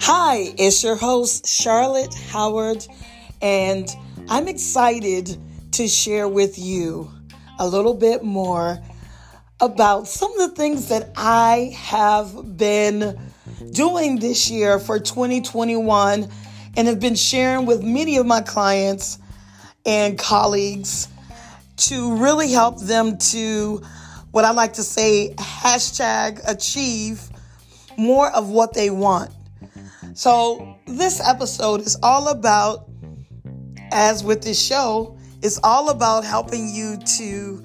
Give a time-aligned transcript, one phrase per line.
[0.00, 2.86] Hi, it's your host, Charlotte Howard,
[3.42, 3.88] and
[4.28, 5.36] I'm excited
[5.72, 7.10] to share with you
[7.58, 8.78] a little bit more
[9.58, 13.18] about some of the things that I have been
[13.72, 16.28] doing this year for 2021
[16.76, 19.18] and have been sharing with many of my clients
[19.84, 21.08] and colleagues
[21.76, 23.82] to really help them to
[24.30, 27.28] what I like to say hashtag achieve
[27.96, 29.30] more of what they want.
[30.14, 32.88] So, this episode is all about,
[33.92, 37.64] as with this show, it's all about helping you to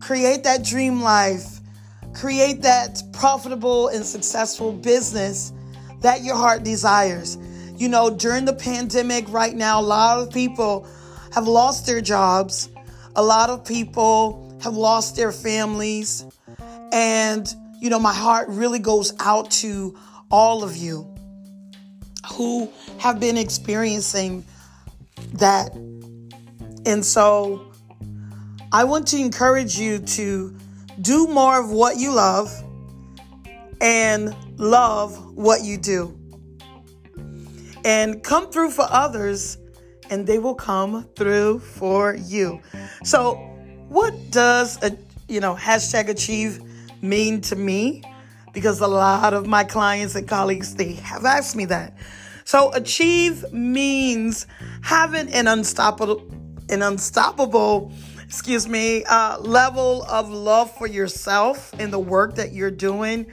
[0.00, 1.60] create that dream life,
[2.12, 5.52] create that profitable and successful business
[6.00, 7.38] that your heart desires.
[7.76, 10.86] You know, during the pandemic right now, a lot of people
[11.32, 12.68] have lost their jobs,
[13.16, 16.24] a lot of people have lost their families.
[16.90, 19.96] And, you know, my heart really goes out to
[20.30, 21.14] all of you
[22.32, 24.44] who have been experiencing
[25.34, 25.72] that.
[26.86, 27.70] And so
[28.72, 30.56] I want to encourage you to
[31.00, 32.50] do more of what you love
[33.82, 36.18] and love what you do.
[37.84, 39.58] And come through for others,
[40.08, 42.62] and they will come through for you.
[43.02, 43.53] So,
[43.94, 44.96] what does a
[45.28, 46.60] you know hashtag achieve
[47.00, 48.02] mean to me?
[48.52, 51.94] Because a lot of my clients and colleagues they have asked me that.
[52.44, 54.46] So, achieve means
[54.82, 56.28] having an unstoppable,
[56.68, 57.92] an unstoppable
[58.24, 63.26] excuse me, uh, level of love for yourself and the work that you're doing.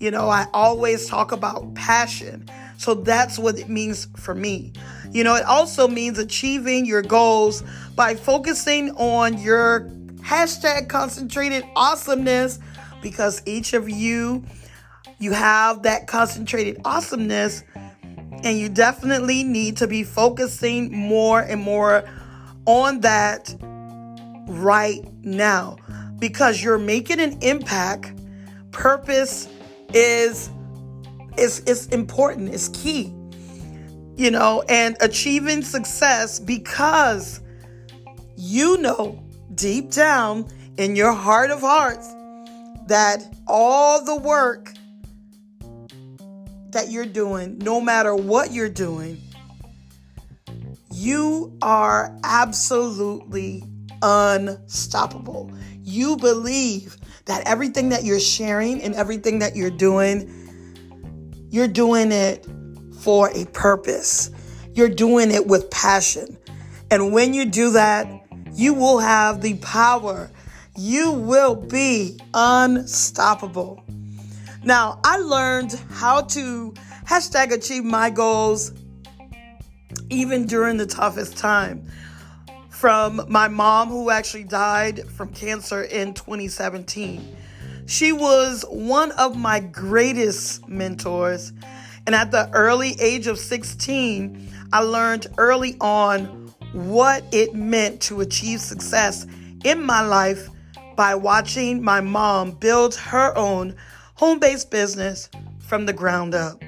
[0.00, 2.50] You know, I always talk about passion.
[2.78, 4.72] So that's what it means for me.
[5.12, 7.62] You know, it also means achieving your goals
[7.94, 9.80] by focusing on your
[10.22, 12.58] hashtag concentrated awesomeness
[13.02, 14.44] because each of you,
[15.18, 17.62] you have that concentrated awesomeness
[18.42, 22.04] and you definitely need to be focusing more and more
[22.66, 23.54] on that
[24.48, 25.76] right now
[26.18, 28.12] because you're making an impact.
[28.70, 29.48] Purpose
[29.92, 30.50] is
[31.36, 33.12] is is important, is key.
[34.16, 37.40] You know, and achieving success because
[38.36, 39.22] you know
[39.54, 42.08] deep down in your heart of hearts
[42.86, 44.72] that all the work
[46.70, 49.20] that you're doing, no matter what you're doing,
[50.92, 53.64] you are absolutely
[54.02, 55.50] unstoppable.
[55.82, 56.96] You believe
[57.26, 60.28] that everything that you're sharing and everything that you're doing,
[61.50, 62.46] you're doing it
[63.00, 64.30] for a purpose.
[64.74, 66.36] You're doing it with passion.
[66.90, 68.19] And when you do that,
[68.52, 70.30] you will have the power.
[70.76, 73.82] You will be unstoppable.
[74.62, 76.72] Now, I learned how to
[77.06, 78.72] hashtag achieve my goals
[80.10, 81.86] even during the toughest time
[82.68, 87.36] from my mom, who actually died from cancer in 2017.
[87.86, 91.52] She was one of my greatest mentors.
[92.06, 98.20] And at the early age of 16, I learned early on what it meant to
[98.20, 99.26] achieve success
[99.64, 100.48] in my life
[100.96, 103.74] by watching my mom build her own
[104.14, 106.62] home based business from the ground up.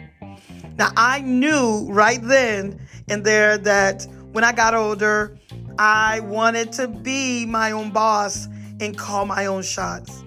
[0.79, 5.37] Now, I knew right then and there that when I got older,
[5.79, 8.49] I wanted to be my own boss
[8.81, 10.23] and call my own shots.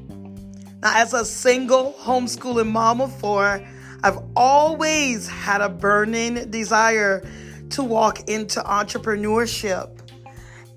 [0.82, 3.66] Now, as a single homeschooling mom of four,
[4.04, 7.28] I've always had a burning desire
[7.70, 9.90] to walk into entrepreneurship.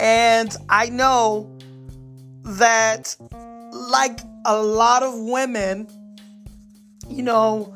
[0.01, 1.51] And I know
[2.45, 3.17] that,
[3.73, 5.89] like a lot of women,
[7.09, 7.75] you know,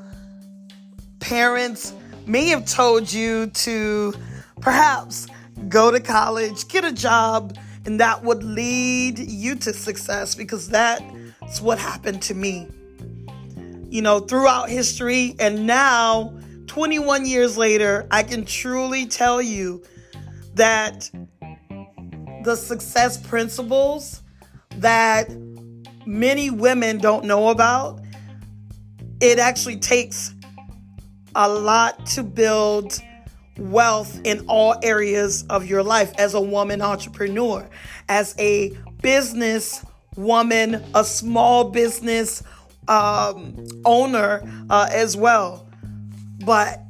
[1.21, 1.93] parents
[2.27, 4.15] may have told you to
[4.61, 5.27] perhaps
[5.69, 11.61] go to college, get a job, and that would lead you to success because that's
[11.61, 12.69] what happened to me.
[13.91, 16.33] You know, throughout history, and now
[16.73, 19.83] 21 years later, I can truly tell you
[20.55, 21.11] that
[22.45, 24.23] the success principles
[24.77, 25.29] that
[26.07, 28.01] many women don't know about,
[29.21, 30.35] it actually takes
[31.35, 32.99] a lot to build
[33.59, 37.69] wealth in all areas of your life as a woman entrepreneur,
[38.09, 39.85] as a business
[40.17, 42.43] woman, a small business
[42.89, 45.69] um, owner uh, as well.
[46.45, 46.81] But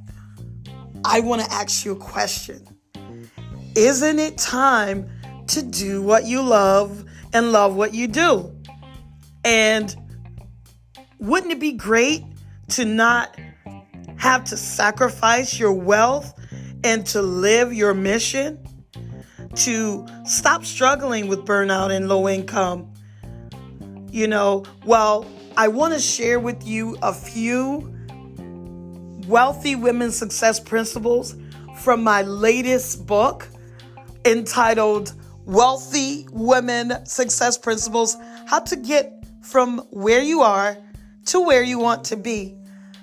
[1.05, 2.67] I want to ask you a question
[3.75, 5.11] Isn't it time
[5.49, 8.55] to do what you love and love what you do?
[9.45, 9.95] And
[11.19, 12.25] wouldn't it be great
[12.71, 13.37] to not
[14.17, 16.33] have to sacrifice your wealth
[16.85, 18.59] and to live your mission?
[19.55, 22.93] To stop struggling with burnout and low income?
[24.11, 25.27] You know, well,
[25.57, 27.93] I want to share with you a few
[29.27, 31.37] wealthy women success principles
[31.81, 33.49] from my latest book
[34.25, 35.15] entitled
[35.45, 38.17] Wealthy Women Success Principles
[38.47, 40.77] How to Get from Where You Are
[41.27, 42.55] to Where You Want to Be.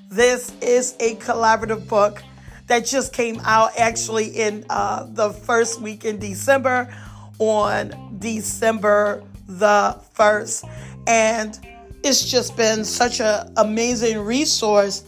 [0.09, 2.23] This is a collaborative book
[2.67, 6.93] that just came out actually in uh, the first week in December
[7.39, 10.69] on December the 1st.
[11.07, 11.59] And
[12.03, 15.03] it's just been such an amazing resource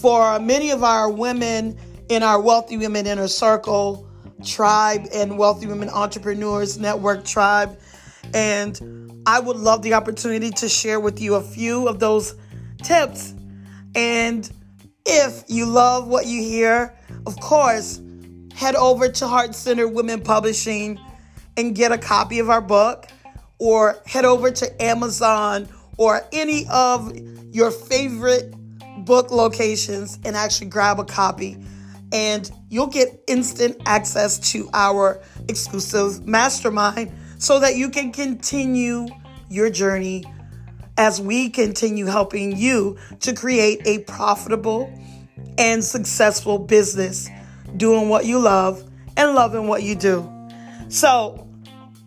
[0.00, 1.76] for many of our women
[2.08, 4.08] in our Wealthy Women Inner Circle
[4.44, 7.78] tribe and Wealthy Women Entrepreneurs Network tribe.
[8.32, 12.34] And I would love the opportunity to share with you a few of those
[12.82, 13.34] tips.
[13.94, 14.50] And
[15.04, 18.00] if you love what you hear, of course,
[18.54, 20.98] head over to Heart Center Women Publishing
[21.58, 23.06] and get a copy of our book,
[23.58, 25.68] or head over to Amazon
[25.98, 27.14] or any of
[27.52, 28.54] your favorite
[29.04, 31.56] book locations and actually grab a copy.
[32.12, 39.06] And you'll get instant access to our exclusive mastermind so that you can continue
[39.48, 40.24] your journey
[40.98, 44.92] as we continue helping you to create a profitable
[45.56, 47.30] and successful business,
[47.76, 48.84] doing what you love
[49.16, 50.30] and loving what you do.
[50.88, 51.46] So,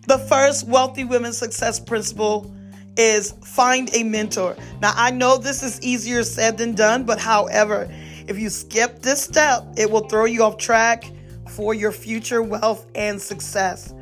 [0.07, 2.53] the first Wealthy Women Success Principle
[2.97, 4.55] is find a mentor.
[4.81, 7.87] Now, I know this is easier said than done, but however,
[8.27, 11.11] if you skip this step, it will throw you off track
[11.49, 13.93] for your future wealth and success.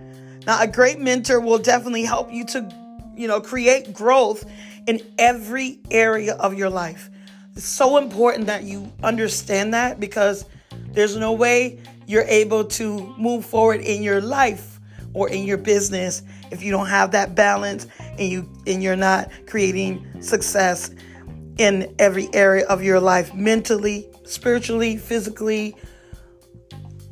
[0.46, 2.70] Now, a great mentor will definitely help you to,
[3.16, 4.50] you know, create growth
[4.88, 7.10] in every area of your life.
[7.56, 10.46] It's so important that you understand that because
[10.92, 14.71] there's no way you're able to move forward in your life
[15.14, 19.30] or in your business if you don't have that balance and you and you're not
[19.48, 20.92] creating success
[21.58, 25.76] in every area of your life mentally, spiritually, physically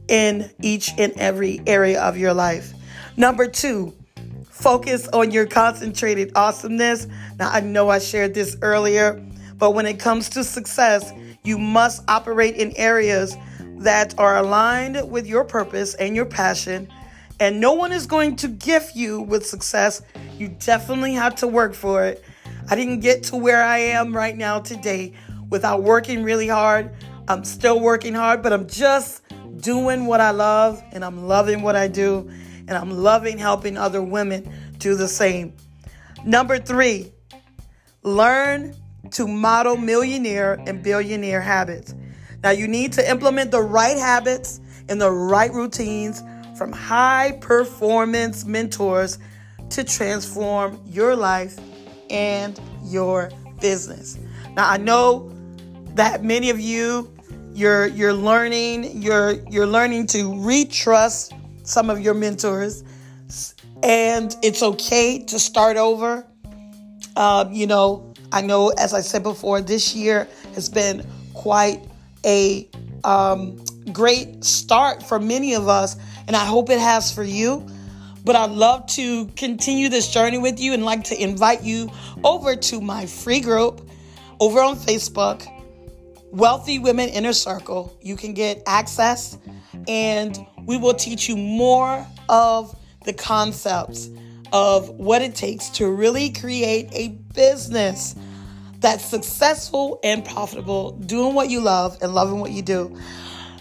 [0.08, 2.74] in each and every area of your life.
[3.16, 3.94] Number 2,
[4.50, 7.08] focus on your concentrated awesomeness.
[7.38, 9.24] Now I know I shared this earlier,
[9.58, 11.12] but when it comes to success,
[11.44, 13.36] you must operate in areas
[13.78, 16.90] that are aligned with your purpose and your passion
[17.40, 20.02] and no one is going to gift you with success.
[20.38, 22.24] You definitely have to work for it.
[22.70, 25.14] I didn't get to where I am right now today
[25.50, 26.92] without working really hard.
[27.28, 29.24] I'm still working hard, but I'm just
[29.58, 32.30] doing what I love and I'm loving what I do
[32.68, 35.54] and I'm loving helping other women do the same.
[36.26, 37.12] Number three,
[38.04, 38.76] learn
[39.12, 41.96] to model millionaire and billionaire habits.
[42.44, 46.22] Now, you need to implement the right habits and the right routines
[46.60, 49.18] from high performance mentors
[49.70, 51.58] to transform your life
[52.10, 54.20] and your business.
[54.58, 55.32] Now I know
[55.96, 57.10] that many of you
[57.54, 61.34] you're you're learning you're you're learning to retrust
[61.64, 62.84] some of your mentors
[63.82, 66.28] and it's okay to start over.
[67.16, 71.82] Um, you know, I know as I said before, this year has been quite
[72.26, 72.68] a
[73.06, 73.64] um,
[73.94, 75.96] great start for many of us
[76.30, 77.66] and I hope it has for you.
[78.24, 81.90] But I'd love to continue this journey with you and like to invite you
[82.24, 83.90] over to my free group
[84.40, 85.44] over on Facebook,
[86.32, 87.98] Wealthy Women Inner Circle.
[88.00, 89.40] You can get access
[89.88, 94.12] and we will teach you more of the concepts
[94.54, 98.14] of what it takes to really create a business
[98.78, 102.96] that's successful and profitable, doing what you love and loving what you do.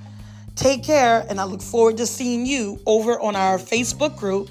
[0.56, 4.50] Take care, and I look forward to seeing you over on our Facebook group,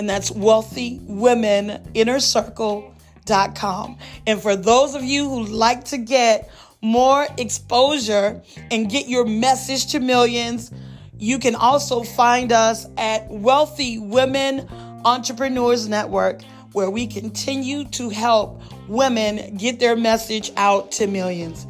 [0.00, 3.98] and that's Wealthy Women Inner Circle.com.
[4.26, 6.50] And for those of you who like to get
[6.82, 8.42] more exposure
[8.72, 10.72] and get your message to millions,
[11.18, 14.68] you can also find us at Wealthy Women
[15.04, 21.66] Entrepreneurs Network, where we continue to help women get their message out to millions.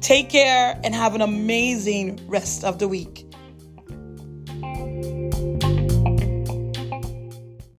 [0.00, 3.23] Take care and have an amazing rest of the week.